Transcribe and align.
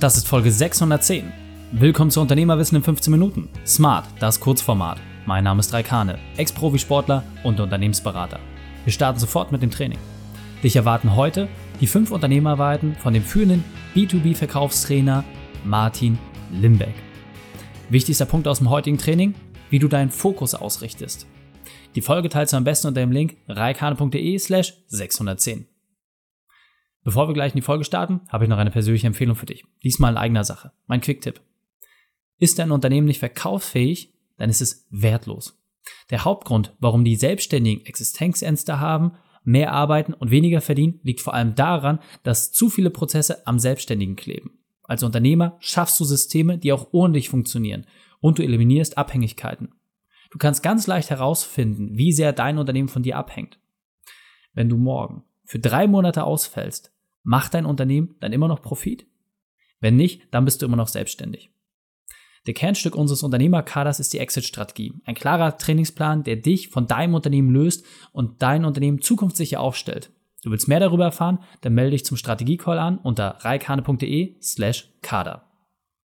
Das 0.00 0.16
ist 0.16 0.28
Folge 0.28 0.52
610. 0.52 1.32
Willkommen 1.72 2.12
zu 2.12 2.20
Unternehmerwissen 2.20 2.76
in 2.76 2.84
15 2.84 3.10
Minuten. 3.10 3.48
Smart, 3.66 4.04
das 4.20 4.38
Kurzformat. 4.38 5.00
Mein 5.26 5.42
Name 5.42 5.58
ist 5.58 5.72
Raikane, 5.72 6.20
Ex-Profisportler 6.36 7.24
und 7.42 7.58
Unternehmensberater. 7.58 8.38
Wir 8.84 8.92
starten 8.92 9.18
sofort 9.18 9.50
mit 9.50 9.60
dem 9.60 9.72
Training. 9.72 9.98
Dich 10.62 10.76
erwarten 10.76 11.16
heute 11.16 11.48
die 11.80 11.88
fünf 11.88 12.12
Unternehmerweiten 12.12 12.94
von 12.94 13.12
dem 13.12 13.24
führenden 13.24 13.64
B2B-Verkaufstrainer 13.96 15.24
Martin 15.64 16.16
Limbeck. 16.52 16.94
Wichtigster 17.88 18.26
Punkt 18.26 18.46
aus 18.46 18.58
dem 18.58 18.70
heutigen 18.70 18.98
Training, 18.98 19.34
wie 19.68 19.80
du 19.80 19.88
deinen 19.88 20.10
Fokus 20.10 20.54
ausrichtest. 20.54 21.26
Die 21.96 22.02
Folge 22.02 22.28
teilst 22.28 22.52
du 22.52 22.56
am 22.56 22.64
besten 22.64 22.86
unter 22.86 23.00
dem 23.00 23.10
Link 23.10 23.36
reikane.de 23.48 24.38
slash 24.38 24.74
610. 24.86 25.66
Bevor 27.08 27.26
wir 27.26 27.32
gleich 27.32 27.54
in 27.54 27.60
die 27.60 27.62
Folge 27.62 27.84
starten, 27.84 28.20
habe 28.28 28.44
ich 28.44 28.50
noch 28.50 28.58
eine 28.58 28.70
persönliche 28.70 29.06
Empfehlung 29.06 29.34
für 29.34 29.46
dich. 29.46 29.64
Diesmal 29.82 30.12
in 30.12 30.18
eigener 30.18 30.44
Sache. 30.44 30.72
Mein 30.88 31.00
Quick-Tipp. 31.00 31.40
Ist 32.38 32.58
dein 32.58 32.70
Unternehmen 32.70 33.06
nicht 33.06 33.20
verkaufsfähig, 33.20 34.12
dann 34.36 34.50
ist 34.50 34.60
es 34.60 34.86
wertlos. 34.90 35.58
Der 36.10 36.26
Hauptgrund, 36.26 36.76
warum 36.80 37.06
die 37.06 37.16
Selbstständigen 37.16 37.86
Existenzängste 37.86 38.78
haben, 38.78 39.12
mehr 39.42 39.72
arbeiten 39.72 40.12
und 40.12 40.30
weniger 40.30 40.60
verdienen, 40.60 41.00
liegt 41.02 41.22
vor 41.22 41.32
allem 41.32 41.54
daran, 41.54 42.00
dass 42.24 42.52
zu 42.52 42.68
viele 42.68 42.90
Prozesse 42.90 43.46
am 43.46 43.58
Selbstständigen 43.58 44.14
kleben. 44.14 44.58
Als 44.82 45.02
Unternehmer 45.02 45.56
schaffst 45.60 45.98
du 46.00 46.04
Systeme, 46.04 46.58
die 46.58 46.74
auch 46.74 46.88
ohne 46.92 47.14
dich 47.14 47.30
funktionieren 47.30 47.86
und 48.20 48.38
du 48.38 48.42
eliminierst 48.42 48.98
Abhängigkeiten. 48.98 49.70
Du 50.30 50.36
kannst 50.36 50.62
ganz 50.62 50.86
leicht 50.86 51.08
herausfinden, 51.08 51.96
wie 51.96 52.12
sehr 52.12 52.34
dein 52.34 52.58
Unternehmen 52.58 52.88
von 52.88 53.02
dir 53.02 53.16
abhängt. 53.16 53.58
Wenn 54.52 54.68
du 54.68 54.76
morgen 54.76 55.24
für 55.46 55.58
drei 55.58 55.86
Monate 55.86 56.24
ausfällst, 56.24 56.92
macht 57.22 57.54
dein 57.54 57.66
Unternehmen 57.66 58.16
dann 58.20 58.32
immer 58.32 58.48
noch 58.48 58.62
Profit? 58.62 59.06
Wenn 59.80 59.96
nicht, 59.96 60.22
dann 60.32 60.44
bist 60.44 60.60
du 60.60 60.66
immer 60.66 60.76
noch 60.76 60.88
selbstständig. 60.88 61.50
Der 62.46 62.54
Kernstück 62.54 62.94
unseres 62.96 63.22
Unternehmerkaders 63.22 64.00
ist 64.00 64.12
die 64.12 64.18
Exit-Strategie. 64.18 64.94
Ein 65.04 65.14
klarer 65.14 65.58
Trainingsplan, 65.58 66.24
der 66.24 66.36
dich 66.36 66.68
von 66.68 66.86
deinem 66.86 67.14
Unternehmen 67.14 67.50
löst 67.50 67.84
und 68.12 68.42
dein 68.42 68.64
Unternehmen 68.64 69.02
zukunftssicher 69.02 69.60
aufstellt. 69.60 70.10
Du 70.42 70.50
willst 70.50 70.68
mehr 70.68 70.80
darüber 70.80 71.04
erfahren? 71.04 71.40
Dann 71.60 71.74
melde 71.74 71.92
dich 71.92 72.04
zum 72.04 72.16
Strategiecall 72.16 72.78
an 72.78 72.98
unter 72.98 73.38
reikane.de 73.40 74.40
slash 74.40 74.88
kader. 75.02 75.47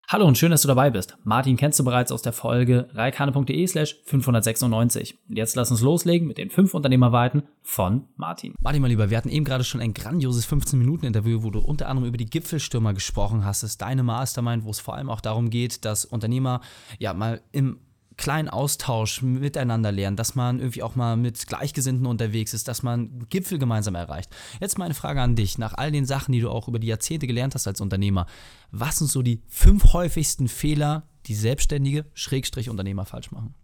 Hallo 0.07 0.27
und 0.27 0.37
schön, 0.37 0.51
dass 0.51 0.61
du 0.61 0.69
dabei 0.69 0.91
bist. 0.91 1.17
Martin 1.25 1.57
kennst 1.57 1.79
du 1.79 1.85
bereits 1.85 2.13
aus 2.13 2.21
der 2.21 2.35
Folge 2.35 2.91
reikane.de 2.93 3.67
slash 3.67 3.97
596. 4.05 5.19
Jetzt 5.31 5.57
lass 5.57 5.71
uns 5.71 5.81
loslegen 5.81 6.29
mit 6.29 6.37
den 6.37 6.51
fünf 6.51 6.75
Unternehmerweiten 6.75 7.45
von 7.63 8.05
Martin. 8.17 8.55
Martin, 8.61 8.83
mein 8.83 8.91
Lieber, 8.91 9.09
wir 9.09 9.17
hatten 9.17 9.31
eben 9.31 9.47
gerade 9.47 9.65
schon 9.65 9.81
ein 9.81 9.95
grandioses 9.95 10.47
15-Minuten-Interview, 10.47 11.43
wo 11.43 11.51
du 11.51 11.61
unter 11.61 11.89
anderem 11.89 12.07
über 12.07 12.19
die 12.19 12.27
Gipfelstürmer 12.27 12.93
gesprochen 12.93 13.47
hast. 13.47 13.63
Das 13.63 13.71
ist 13.71 13.81
deine 13.81 14.03
Mastermind, 14.03 14.65
wo 14.65 14.71
es 14.71 14.79
vor 14.79 14.95
allem 14.95 15.09
auch 15.09 15.23
darum 15.23 15.49
geht, 15.49 15.87
dass 15.87 16.05
Unternehmer 16.05 16.61
ja 16.99 17.15
mal 17.15 17.41
im 17.53 17.79
kleinen 18.17 18.49
Austausch 18.49 19.23
miteinander 19.23 19.93
lernen, 19.93 20.17
dass 20.17 20.35
man 20.35 20.59
irgendwie 20.59 20.83
auch 20.83 20.97
mal 20.97 21.17
mit 21.17 21.47
Gleichgesinnten 21.47 22.07
unterwegs 22.07 22.55
ist, 22.55 22.69
dass 22.69 22.83
man 22.83 23.27
Gipfel 23.29 23.59
gemeinsam 23.59 23.95
erreicht. 23.95 24.31
Jetzt 24.61 24.79
meine 24.79 24.95
Frage 24.95 25.21
an 25.21 25.37
dich, 25.37 25.59
nach 25.59 25.75
all 25.75 25.91
den 25.91 26.07
Sachen, 26.07 26.33
die 26.33 26.41
du 26.41 26.51
auch 26.51 26.69
über 26.69 26.79
die 26.79 26.87
Jahrzehnte 26.87 27.27
gelernt 27.27 27.55
hast 27.55 27.67
als 27.67 27.81
Unternehmer, 27.81 28.27
was 28.71 28.99
sind 28.99 29.11
so 29.11 29.23
die 29.23 29.43
fünf 29.49 29.93
häufigsten 29.93 30.49
Fehler, 30.49 31.09
die 31.27 31.35
Selbstständige, 31.35 32.07
Schrägstrich 32.15 32.71
Unternehmer 32.71 33.05
falsch 33.05 33.31
machen? 33.31 33.55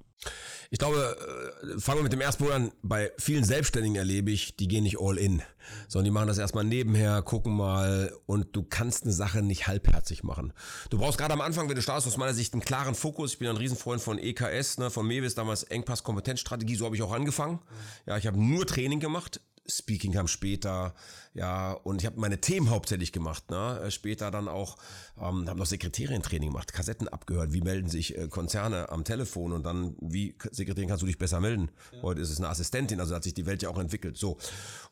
Ich 0.73 0.79
glaube, 0.79 1.17
äh, 1.63 1.81
fangen 1.81 1.99
wir 1.99 2.03
mit 2.05 2.13
dem 2.13 2.21
Punkt 2.21 2.55
an. 2.55 2.71
Bei 2.83 3.11
vielen 3.19 3.43
Selbstständigen 3.43 3.97
erlebe 3.97 4.31
ich, 4.31 4.55
die 4.55 4.69
gehen 4.69 4.85
nicht 4.85 5.01
all 5.01 5.19
in, 5.19 5.43
sondern 5.89 6.05
die 6.05 6.11
machen 6.13 6.29
das 6.29 6.39
erstmal 6.39 6.63
nebenher, 6.63 7.23
gucken 7.23 7.57
mal 7.57 8.13
und 8.27 8.55
du 8.55 8.63
kannst 8.63 9.03
eine 9.03 9.13
Sache 9.13 9.43
nicht 9.43 9.67
halbherzig 9.67 10.23
machen. 10.23 10.53
Du 10.89 10.99
brauchst 10.99 11.19
gerade 11.19 11.33
am 11.33 11.41
Anfang, 11.41 11.69
wenn 11.69 11.75
du 11.75 11.83
startest, 11.83 12.07
aus 12.07 12.17
meiner 12.17 12.35
Sicht 12.35 12.53
einen 12.53 12.63
klaren 12.63 12.95
Fokus. 12.95 13.33
Ich 13.33 13.39
bin 13.41 13.49
ein 13.49 13.57
Riesenfreund 13.57 14.01
von 14.01 14.17
EKS, 14.21 14.79
ne, 14.79 14.91
von 14.91 15.09
Mewis, 15.09 15.35
damals 15.35 15.65
Engpass 15.65 16.05
Kompetenzstrategie, 16.05 16.77
so 16.77 16.85
habe 16.85 16.95
ich 16.95 17.03
auch 17.03 17.13
angefangen. 17.13 17.59
Ja, 18.07 18.17
ich 18.17 18.29
habe 18.29 18.41
nur 18.41 18.65
Training 18.65 19.01
gemacht, 19.01 19.41
Speaking 19.71 20.13
kam 20.13 20.29
später, 20.29 20.95
ja, 21.35 21.73
und 21.73 22.03
ich 22.03 22.07
habe 22.07 22.21
meine 22.21 22.41
Themen 22.41 22.71
hauptsächlich 22.71 23.13
gemacht, 23.13 23.51
ne? 23.51 23.91
Später 23.91 24.31
dann 24.31 24.49
auch, 24.49 24.77
ähm, 25.17 25.49
habe 25.49 25.59
noch 25.59 25.67
Sekretärientraining 25.67 26.51
gemacht, 26.51 26.73
Kassetten 26.73 27.09
abgehört, 27.09 27.53
wie 27.53 27.61
melden 27.61 27.89
sich 27.89 28.17
äh, 28.17 28.29
Konzerne 28.29 28.91
am 28.91 29.05
Telefon 29.05 29.53
und 29.53 29.65
dann, 29.65 29.97
wie 30.01 30.37
Sekretärin 30.51 30.89
kannst 30.89 31.03
du 31.03 31.07
dich 31.07 31.19
besser 31.19 31.41
melden? 31.41 31.71
Ja. 31.93 32.03
Heute 32.03 32.21
ist 32.21 32.31
es 32.31 32.39
eine 32.39 32.49
Assistentin, 32.49 33.01
also 33.01 33.15
hat 33.15 33.25
sich 33.25 33.35
die 33.35 33.47
Welt 33.47 33.63
ja 33.63 33.69
auch 33.69 33.79
entwickelt. 33.79 34.17
So. 34.17 34.39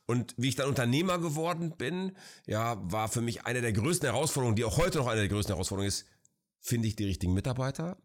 Und 0.06 0.34
wie 0.36 0.48
ich 0.48 0.56
dann 0.56 0.68
Unternehmer 0.68 1.18
geworden 1.18 1.74
bin, 1.76 2.12
ja, 2.46 2.76
war 2.90 3.08
für 3.08 3.20
mich 3.20 3.44
eine 3.46 3.60
der 3.60 3.72
größten 3.72 4.08
Herausforderungen, 4.08 4.56
die 4.56 4.64
auch 4.64 4.78
heute 4.78 4.98
noch 4.98 5.06
eine 5.06 5.20
der 5.20 5.28
größten 5.28 5.54
Herausforderungen 5.54 5.88
ist, 5.88 6.06
finde 6.60 6.88
ich 6.88 6.96
die 6.96 7.04
richtigen 7.04 7.34
Mitarbeiter? 7.34 7.98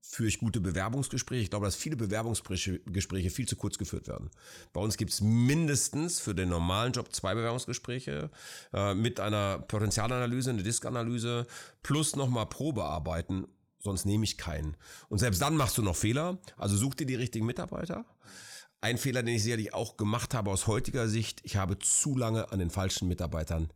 Führe 0.00 0.28
ich 0.28 0.38
gute 0.38 0.60
Bewerbungsgespräche. 0.60 1.42
Ich 1.42 1.50
glaube, 1.50 1.66
dass 1.66 1.76
viele 1.76 1.96
Bewerbungsgespräche 1.96 3.30
viel 3.30 3.46
zu 3.46 3.56
kurz 3.56 3.78
geführt 3.78 4.08
werden. 4.08 4.30
Bei 4.72 4.80
uns 4.80 4.96
gibt 4.96 5.12
es 5.12 5.20
mindestens 5.20 6.20
für 6.20 6.34
den 6.34 6.48
normalen 6.48 6.92
Job 6.92 7.14
zwei 7.14 7.34
Bewerbungsgespräche 7.34 8.30
äh, 8.72 8.94
mit 8.94 9.20
einer 9.20 9.58
Potenzialanalyse, 9.58 10.50
eine 10.50 10.62
Diskanalyse 10.62 11.46
plus 11.82 12.16
nochmal 12.16 12.46
Probearbeiten. 12.46 13.46
Sonst 13.78 14.04
nehme 14.04 14.24
ich 14.24 14.36
keinen. 14.36 14.76
Und 15.08 15.18
selbst 15.18 15.40
dann 15.40 15.56
machst 15.56 15.78
du 15.78 15.82
noch 15.82 15.96
Fehler. 15.96 16.38
Also 16.56 16.76
such 16.76 16.94
dir 16.94 17.06
die 17.06 17.14
richtigen 17.14 17.46
Mitarbeiter. 17.46 18.04
Ein 18.82 18.98
Fehler, 18.98 19.22
den 19.22 19.34
ich 19.34 19.42
sicherlich 19.42 19.74
auch 19.74 19.96
gemacht 19.96 20.34
habe 20.34 20.50
aus 20.50 20.66
heutiger 20.66 21.08
Sicht, 21.08 21.40
ich 21.44 21.56
habe 21.56 21.78
zu 21.78 22.16
lange 22.16 22.50
an 22.50 22.58
den 22.58 22.70
falschen 22.70 23.08
Mitarbeitern 23.08 23.70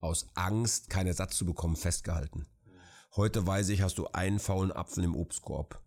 aus 0.00 0.28
Angst, 0.34 0.90
keinen 0.90 1.08
Ersatz 1.08 1.36
zu 1.36 1.44
bekommen, 1.44 1.76
festgehalten. 1.76 2.46
Heute 3.16 3.46
weiß 3.46 3.68
ich, 3.68 3.80
hast 3.80 3.98
du 3.98 4.08
einen 4.08 4.40
faulen 4.40 4.72
Apfel 4.72 5.04
im 5.04 5.14
Obstkorb. 5.14 5.80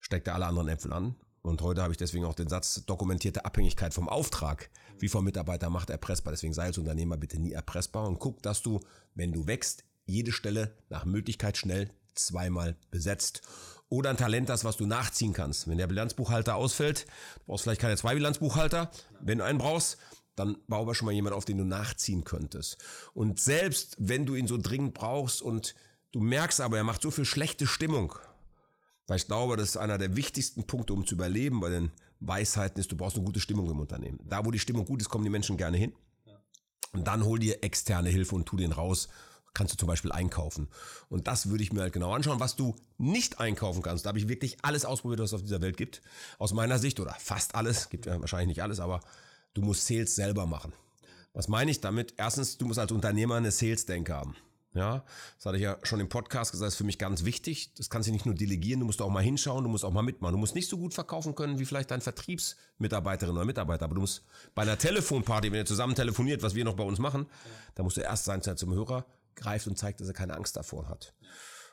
Steckt 0.00 0.26
er 0.26 0.36
alle 0.36 0.46
anderen 0.46 0.68
Äpfel 0.68 0.94
an. 0.94 1.16
Und 1.42 1.60
heute 1.60 1.82
habe 1.82 1.92
ich 1.92 1.98
deswegen 1.98 2.24
auch 2.24 2.34
den 2.34 2.48
Satz 2.48 2.86
dokumentierte 2.86 3.44
Abhängigkeit 3.44 3.92
vom 3.92 4.08
Auftrag. 4.08 4.70
Wie 4.98 5.08
vom 5.08 5.22
Mitarbeiter 5.22 5.68
macht 5.68 5.90
erpressbar. 5.90 6.32
Deswegen 6.32 6.54
sei 6.54 6.64
als 6.64 6.78
Unternehmer 6.78 7.18
bitte 7.18 7.38
nie 7.38 7.52
erpressbar 7.52 8.08
und 8.08 8.20
guck, 8.20 8.42
dass 8.42 8.62
du, 8.62 8.80
wenn 9.14 9.32
du 9.32 9.46
wächst, 9.46 9.84
jede 10.06 10.32
Stelle 10.32 10.74
nach 10.88 11.04
Möglichkeit 11.04 11.58
schnell 11.58 11.90
zweimal 12.14 12.74
besetzt. 12.90 13.42
Oder 13.90 14.08
ein 14.08 14.16
Talent 14.16 14.48
hast, 14.48 14.64
was 14.64 14.78
du 14.78 14.86
nachziehen 14.86 15.34
kannst. 15.34 15.68
Wenn 15.68 15.76
der 15.76 15.88
Bilanzbuchhalter 15.88 16.56
ausfällt, 16.56 17.04
du 17.40 17.46
brauchst 17.48 17.64
vielleicht 17.64 17.82
keine 17.82 17.98
zwei 17.98 18.14
Bilanzbuchhalter. 18.14 18.90
Wenn 19.20 19.38
du 19.38 19.44
einen 19.44 19.58
brauchst, 19.58 19.98
dann 20.36 20.56
bau 20.68 20.80
aber 20.80 20.94
schon 20.94 21.04
mal 21.04 21.12
jemand 21.12 21.36
auf, 21.36 21.44
den 21.44 21.58
du 21.58 21.64
nachziehen 21.64 22.24
könntest. 22.24 22.78
Und 23.12 23.40
selbst 23.40 23.96
wenn 23.98 24.24
du 24.24 24.36
ihn 24.36 24.46
so 24.46 24.56
dringend 24.56 24.94
brauchst 24.94 25.42
und 25.42 25.74
Du 26.12 26.20
merkst 26.20 26.60
aber, 26.60 26.76
er 26.76 26.84
macht 26.84 27.02
so 27.02 27.10
viel 27.10 27.24
schlechte 27.24 27.66
Stimmung. 27.66 28.14
Weil 29.06 29.16
ich 29.16 29.26
glaube, 29.26 29.56
das 29.56 29.70
ist 29.70 29.76
einer 29.78 29.98
der 29.98 30.14
wichtigsten 30.14 30.64
Punkte, 30.64 30.92
um 30.92 31.06
zu 31.06 31.14
überleben 31.14 31.60
bei 31.60 31.70
den 31.70 31.90
Weisheiten, 32.20 32.78
ist, 32.78 32.92
du 32.92 32.96
brauchst 32.96 33.16
eine 33.16 33.24
gute 33.24 33.40
Stimmung 33.40 33.68
im 33.70 33.80
Unternehmen. 33.80 34.20
Da, 34.24 34.44
wo 34.44 34.50
die 34.50 34.58
Stimmung 34.58 34.84
gut 34.84 35.00
ist, 35.00 35.08
kommen 35.08 35.24
die 35.24 35.30
Menschen 35.30 35.56
gerne 35.56 35.76
hin. 35.76 35.92
Und 36.92 37.06
dann 37.06 37.24
hol 37.24 37.38
dir 37.38 37.64
externe 37.64 38.10
Hilfe 38.10 38.34
und 38.34 38.46
tu 38.46 38.56
den 38.56 38.72
raus. 38.72 39.08
Kannst 39.54 39.74
du 39.74 39.78
zum 39.78 39.86
Beispiel 39.86 40.12
einkaufen. 40.12 40.68
Und 41.08 41.26
das 41.26 41.48
würde 41.48 41.62
ich 41.62 41.72
mir 41.72 41.80
halt 41.80 41.92
genau 41.92 42.12
anschauen, 42.12 42.40
was 42.40 42.56
du 42.56 42.74
nicht 42.96 43.40
einkaufen 43.40 43.82
kannst. 43.82 44.04
Da 44.04 44.08
habe 44.08 44.18
ich 44.18 44.28
wirklich 44.28 44.58
alles 44.62 44.84
ausprobiert, 44.84 45.20
was 45.20 45.30
es 45.30 45.34
auf 45.34 45.42
dieser 45.42 45.60
Welt 45.60 45.76
gibt. 45.76 46.00
Aus 46.38 46.52
meiner 46.52 46.78
Sicht, 46.78 47.00
oder 47.00 47.14
fast 47.18 47.54
alles, 47.54 47.90
gibt 47.90 48.06
ja 48.06 48.20
wahrscheinlich 48.20 48.48
nicht 48.48 48.62
alles, 48.62 48.80
aber 48.80 49.00
du 49.54 49.62
musst 49.62 49.86
Sales 49.86 50.14
selber 50.14 50.46
machen. 50.46 50.72
Was 51.34 51.48
meine 51.48 51.70
ich 51.70 51.80
damit? 51.80 52.14
Erstens, 52.16 52.56
du 52.58 52.66
musst 52.66 52.78
als 52.78 52.92
Unternehmer 52.92 53.36
eine 53.36 53.50
Sales-Denke 53.50 54.14
haben. 54.14 54.36
Ja, 54.74 55.04
das 55.36 55.44
hatte 55.44 55.58
ich 55.58 55.62
ja 55.62 55.76
schon 55.82 56.00
im 56.00 56.08
Podcast 56.08 56.52
gesagt, 56.52 56.68
ist 56.68 56.76
für 56.76 56.84
mich 56.84 56.98
ganz 56.98 57.24
wichtig. 57.24 57.74
Das 57.74 57.90
kannst 57.90 58.08
du 58.08 58.12
nicht 58.12 58.24
nur 58.24 58.34
delegieren, 58.34 58.80
du 58.80 58.86
musst 58.86 59.02
auch 59.02 59.10
mal 59.10 59.22
hinschauen, 59.22 59.64
du 59.64 59.70
musst 59.70 59.84
auch 59.84 59.92
mal 59.92 60.02
mitmachen. 60.02 60.32
Du 60.32 60.38
musst 60.38 60.54
nicht 60.54 60.68
so 60.68 60.78
gut 60.78 60.94
verkaufen 60.94 61.34
können 61.34 61.58
wie 61.58 61.66
vielleicht 61.66 61.90
dein 61.90 62.00
Vertriebsmitarbeiterin 62.00 63.36
oder 63.36 63.44
Mitarbeiter, 63.44 63.84
aber 63.84 63.96
du 63.96 64.00
musst 64.00 64.24
bei 64.54 64.62
einer 64.62 64.78
Telefonparty, 64.78 65.52
wenn 65.52 65.58
ihr 65.58 65.66
zusammen 65.66 65.94
telefoniert, 65.94 66.42
was 66.42 66.54
wir 66.54 66.64
noch 66.64 66.76
bei 66.76 66.84
uns 66.84 66.98
machen, 66.98 67.26
da 67.74 67.82
musst 67.82 67.98
du 67.98 68.00
erst 68.00 68.24
sein, 68.24 68.42
zum 68.42 68.72
Hörer 68.72 69.04
greift 69.34 69.66
und 69.66 69.76
zeigt, 69.76 70.00
dass 70.00 70.08
er 70.08 70.14
keine 70.14 70.34
Angst 70.34 70.56
davor 70.56 70.88
hat. 70.88 71.14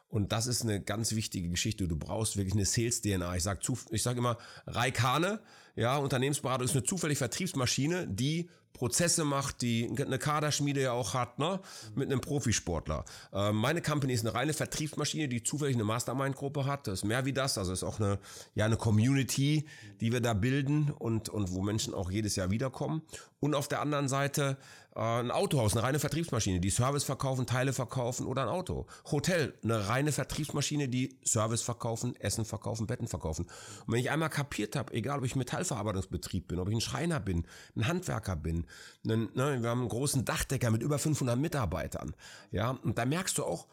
Und 0.09 0.31
das 0.31 0.47
ist 0.47 0.63
eine 0.63 0.81
ganz 0.81 1.13
wichtige 1.13 1.49
Geschichte. 1.49 1.87
Du 1.87 1.95
brauchst 1.95 2.35
wirklich 2.35 2.55
eine 2.55 2.65
Sales-DNA. 2.65 3.35
Ich 3.35 3.43
sage 3.43 3.59
ich 3.91 4.01
sag 4.01 4.17
immer, 4.17 4.37
Raikane, 4.65 5.39
ja, 5.79 5.97
Unternehmensberatung 5.97 6.65
ist 6.65 6.75
eine 6.75 6.83
zufällige 6.83 7.17
Vertriebsmaschine, 7.17 8.05
die 8.05 8.49
Prozesse 8.73 9.23
macht, 9.25 9.61
die 9.61 9.89
eine 9.89 10.19
Kaderschmiede 10.19 10.81
ja 10.81 10.91
auch 10.91 11.13
hat, 11.13 11.39
ne? 11.39 11.59
mit 11.95 12.11
einem 12.11 12.21
Profisportler. 12.21 13.03
Äh, 13.33 13.51
meine 13.51 13.81
Company 13.81 14.13
ist 14.13 14.25
eine 14.25 14.33
reine 14.33 14.53
Vertriebsmaschine, 14.53 15.27
die 15.27 15.41
zufällig 15.43 15.75
eine 15.75 15.85
Mastermind-Gruppe 15.85 16.65
hat. 16.65 16.87
Das 16.87 16.99
ist 16.99 17.03
mehr 17.05 17.25
wie 17.25 17.33
das, 17.33 17.57
also 17.57 17.71
ist 17.71 17.83
auch 17.83 17.99
eine, 17.99 18.19
ja, 18.55 18.65
eine 18.65 18.77
Community, 18.77 19.65
die 20.01 20.11
wir 20.11 20.21
da 20.21 20.33
bilden 20.33 20.91
und, 20.91 21.29
und 21.29 21.51
wo 21.53 21.61
Menschen 21.61 21.93
auch 21.93 22.11
jedes 22.11 22.35
Jahr 22.35 22.51
wiederkommen. 22.51 23.01
Und 23.39 23.55
auf 23.55 23.67
der 23.67 23.81
anderen 23.81 24.07
Seite 24.07 24.57
äh, 24.95 24.99
ein 24.99 25.31
Autohaus, 25.31 25.73
eine 25.73 25.83
reine 25.83 25.99
Vertriebsmaschine, 25.99 26.59
die 26.59 26.69
Service 26.69 27.03
verkaufen, 27.03 27.45
Teile 27.45 27.73
verkaufen 27.73 28.25
oder 28.25 28.43
ein 28.43 28.49
Auto. 28.49 28.85
Hotel, 29.11 29.53
eine 29.63 29.87
reine 29.87 30.11
Vertriebsmaschine, 30.11 30.89
die 30.89 31.17
Service 31.25 31.61
verkaufen, 31.61 32.15
Essen 32.17 32.45
verkaufen, 32.45 32.87
Betten 32.87 33.07
verkaufen. 33.07 33.45
Und 33.85 33.93
wenn 33.93 33.99
ich 33.99 34.11
einmal 34.11 34.29
kapiert 34.29 34.75
habe, 34.75 34.93
egal 34.93 35.19
ob 35.19 35.25
ich 35.25 35.35
Metallverarbeitungsbetrieb 35.69 36.47
bin, 36.47 36.59
ob 36.59 36.69
ich 36.69 36.75
ein 36.75 36.81
Schreiner 36.81 37.19
bin, 37.19 37.45
ein 37.75 37.87
Handwerker 37.87 38.35
bin, 38.35 38.65
einen, 39.03 39.29
ne, 39.35 39.61
wir 39.61 39.69
haben 39.69 39.81
einen 39.81 39.89
großen 39.89 40.25
Dachdecker 40.25 40.71
mit 40.71 40.81
über 40.81 40.99
500 40.99 41.37
Mitarbeitern, 41.37 42.15
ja, 42.51 42.71
und 42.71 42.97
da 42.97 43.05
merkst 43.05 43.37
du 43.37 43.43
auch, 43.43 43.67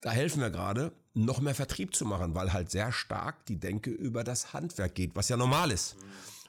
da 0.00 0.10
helfen 0.10 0.40
wir 0.40 0.50
gerade, 0.50 0.92
noch 1.14 1.40
mehr 1.40 1.54
Vertrieb 1.54 1.94
zu 1.94 2.04
machen, 2.04 2.34
weil 2.34 2.52
halt 2.52 2.70
sehr 2.70 2.92
stark 2.92 3.46
die 3.46 3.58
Denke 3.58 3.90
über 3.90 4.22
das 4.22 4.52
Handwerk 4.52 4.94
geht, 4.94 5.16
was 5.16 5.28
ja 5.28 5.36
normal 5.36 5.70
ist. 5.70 5.96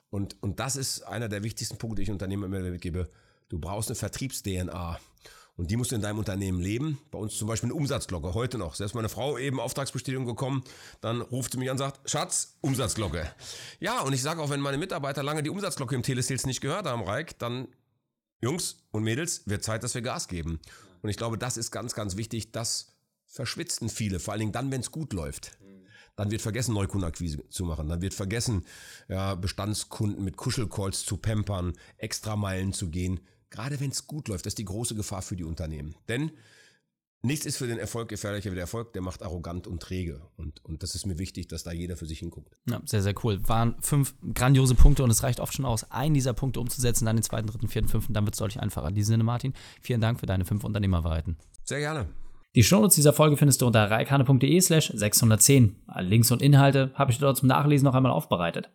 Und, 0.09 0.41
und 0.43 0.59
das 0.59 0.75
ist 0.75 1.03
einer 1.03 1.29
der 1.29 1.43
wichtigsten 1.43 1.77
Punkte, 1.77 1.97
die 1.97 2.03
ich 2.03 2.11
Unternehmen 2.11 2.43
immer 2.43 2.59
mitgebe. 2.59 3.09
Du 3.49 3.59
brauchst 3.59 3.89
eine 3.89 3.95
Vertriebs-DNA. 3.95 4.99
Und 5.57 5.71
die 5.71 5.75
musst 5.75 5.92
du 5.92 5.95
in 5.95 6.01
deinem 6.01 6.19
Unternehmen 6.19 6.62
leben. 6.62 7.00
Bei 7.09 7.18
uns 7.18 7.36
zum 7.36 7.48
Beispiel 7.48 7.68
eine 7.68 7.74
Umsatzglocke, 7.74 8.36
heute 8.36 8.59
noch. 8.59 8.75
Selbst 8.75 8.94
meine 8.94 9.09
Frau 9.09 9.39
eben 9.39 9.59
Auftragsbestätigung 9.59 10.25
gekommen, 10.25 10.63
dann 11.01 11.21
ruft 11.21 11.51
sie 11.51 11.57
mich 11.57 11.69
an 11.69 11.74
und 11.74 11.80
sagt, 11.80 12.09
Schatz, 12.09 12.57
Umsatzglocke. 12.62 13.27
Ja, 13.80 14.01
und 14.01 14.13
ich 14.13 14.21
sage 14.21 14.39
auch, 14.39 14.51
wenn 14.51 14.59
meine 14.59 14.77
Mitarbeiter 14.77 15.24
lange 15.24 15.42
die 15.42 15.50
Umsatzglocke 15.50 15.95
im 15.95 16.04
Telesales 16.04 16.45
nicht 16.45 16.62
gehört 16.62 16.86
haben, 16.86 17.01
Reik, 17.01 17.39
dann 17.39 17.68
Jungs 18.39 18.83
und 18.92 19.04
Mädels, 19.04 19.48
wird 19.48 19.63
Zeit, 19.63 19.83
dass 19.83 19.95
wir 19.95 20.04
Gas 20.04 20.27
geben. 20.27 20.59
Und 21.01 21.09
ich 21.09 21.18
glaube, 21.18 21.39
das 21.39 21.57
ist 21.57 21.71
ganz, 21.71 21.95
ganz 21.95 22.18
wichtig. 22.18 22.51
Das 22.51 22.94
verschwitzen 23.25 23.89
viele, 23.89 24.19
vor 24.19 24.33
allen 24.33 24.42
Dingen 24.42 24.51
dann, 24.51 24.71
wenn 24.71 24.81
es 24.81 24.92
gut 24.92 25.12
läuft. 25.12 25.57
Dann 26.15 26.31
wird 26.31 26.42
vergessen, 26.42 26.74
Neukundenakquise 26.74 27.48
zu 27.50 27.63
machen. 27.63 27.89
Dann 27.89 28.01
wird 28.01 28.13
vergessen, 28.13 28.65
ja, 29.07 29.36
Bestandskunden 29.36 30.24
mit 30.24 30.36
Kuschelcalls 30.36 31.06
zu 31.06 31.18
pampern, 31.18 31.74
Extrameilen 31.98 32.74
zu 32.74 32.89
gehen. 32.89 33.19
Gerade 33.49 33.79
wenn 33.79 33.91
es 33.91 34.07
gut 34.07 34.27
läuft, 34.27 34.45
das 34.45 34.51
ist 34.51 34.57
die 34.57 34.65
große 34.65 34.95
Gefahr 34.95 35.21
für 35.21 35.35
die 35.35 35.44
Unternehmen. 35.44 35.95
Denn 36.09 36.31
nichts 37.21 37.45
ist 37.45 37.57
für 37.57 37.67
den 37.67 37.77
Erfolg 37.77 38.09
gefährlicher 38.09 38.51
wie 38.51 38.55
der 38.55 38.63
Erfolg, 38.63 38.94
der 38.94 39.01
macht 39.01 39.23
arrogant 39.23 39.67
und 39.67 39.81
träge. 39.81 40.21
Und, 40.35 40.63
und 40.65 40.83
das 40.83 40.95
ist 40.95 41.05
mir 41.05 41.17
wichtig, 41.17 41.47
dass 41.47 41.63
da 41.63 41.71
jeder 41.71 41.97
für 41.97 42.05
sich 42.05 42.19
hinguckt. 42.19 42.55
Ja, 42.69 42.81
sehr, 42.85 43.01
sehr 43.01 43.15
cool. 43.23 43.39
Waren 43.47 43.75
fünf 43.81 44.15
grandiose 44.33 44.75
Punkte 44.75 45.03
und 45.03 45.09
es 45.09 45.23
reicht 45.23 45.39
oft 45.39 45.53
schon 45.53 45.65
aus, 45.65 45.91
einen 45.91 46.13
dieser 46.13 46.33
Punkte 46.33 46.59
umzusetzen, 46.59 47.05
dann 47.05 47.15
den 47.15 47.23
zweiten, 47.23 47.47
dritten, 47.47 47.67
vierten, 47.67 47.88
fünften, 47.88 48.13
dann 48.13 48.25
wird 48.25 48.35
es 48.35 48.39
deutlich 48.39 48.61
einfacher. 48.61 48.88
In 48.88 48.95
diesem 48.95 49.13
Sinne, 49.13 49.23
Martin, 49.23 49.53
vielen 49.81 50.01
Dank 50.01 50.19
für 50.19 50.25
deine 50.25 50.45
fünf 50.45 50.63
Unternehmerweiten. 50.63 51.38
Sehr 51.63 51.79
gerne. 51.79 52.07
Die 52.55 52.63
Shownotes 52.63 52.95
dieser 52.95 53.13
Folge 53.13 53.38
findest 53.38 53.61
du 53.61 53.67
unter 53.67 53.89
reikane.de 53.89 54.61
slash 54.61 54.91
610. 54.93 55.75
Alle 55.85 56.07
Links 56.07 56.31
und 56.31 56.41
Inhalte 56.41 56.91
habe 56.95 57.11
ich 57.11 57.19
dort 57.19 57.38
zum 57.38 57.47
Nachlesen 57.47 57.85
noch 57.85 57.93
einmal 57.93 58.11
aufbereitet. 58.11 58.71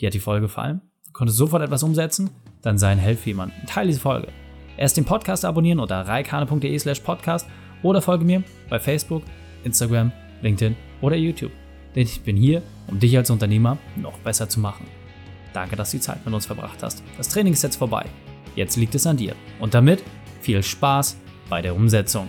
Dir 0.00 0.06
hat 0.06 0.14
die 0.14 0.20
Folge 0.20 0.46
gefallen? 0.46 0.80
Konntest 1.16 1.38
sofort 1.38 1.62
etwas 1.62 1.82
umsetzen? 1.82 2.28
Dann 2.60 2.76
sei 2.76 2.88
ein 2.88 2.98
Helf 2.98 3.20
für 3.20 3.30
jemanden. 3.30 3.66
Teil 3.66 3.86
diese 3.86 4.00
Folge. 4.00 4.28
Erst 4.76 4.98
den 4.98 5.06
Podcast 5.06 5.46
abonnieren 5.46 5.80
unter 5.80 6.02
reikane.de 6.02 6.78
slash 6.78 7.00
podcast 7.00 7.48
oder 7.82 8.02
folge 8.02 8.26
mir 8.26 8.42
bei 8.68 8.78
Facebook, 8.78 9.22
Instagram, 9.64 10.12
LinkedIn 10.42 10.76
oder 11.00 11.16
YouTube. 11.16 11.52
Denn 11.94 12.02
ich 12.02 12.20
bin 12.20 12.36
hier, 12.36 12.60
um 12.86 13.00
dich 13.00 13.16
als 13.16 13.30
Unternehmer 13.30 13.78
noch 13.96 14.18
besser 14.18 14.46
zu 14.50 14.60
machen. 14.60 14.86
Danke, 15.54 15.74
dass 15.74 15.92
du 15.92 15.96
die 15.96 16.02
Zeit 16.02 16.22
mit 16.26 16.34
uns 16.34 16.44
verbracht 16.44 16.82
hast. 16.82 17.02
Das 17.16 17.30
Training 17.30 17.54
ist 17.54 17.62
jetzt 17.62 17.76
vorbei. 17.76 18.04
Jetzt 18.54 18.76
liegt 18.76 18.94
es 18.94 19.06
an 19.06 19.16
dir. 19.16 19.34
Und 19.58 19.72
damit 19.72 20.02
viel 20.42 20.62
Spaß 20.62 21.16
bei 21.48 21.62
der 21.62 21.74
Umsetzung. 21.74 22.28